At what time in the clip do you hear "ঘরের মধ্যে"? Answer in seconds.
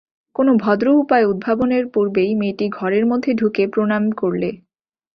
2.69-3.31